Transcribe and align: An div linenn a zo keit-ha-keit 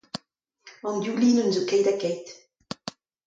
An 0.87 0.95
div 1.01 1.15
linenn 1.21 1.51
a 1.51 1.53
zo 1.55 1.61
keit-ha-keit 1.69 2.27